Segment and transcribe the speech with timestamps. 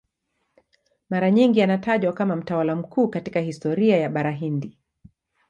[1.09, 4.77] Mara nyingi anatajwa kama mtawala mkuu katika historia ya Bara Hindi.